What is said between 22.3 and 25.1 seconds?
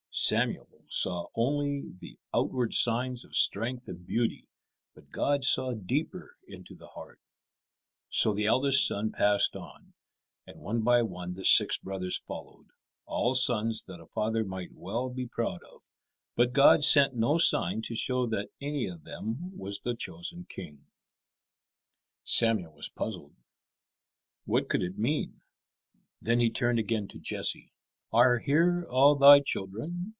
is he," murmured Samuel to himself.] Samuel was puzzled. What could it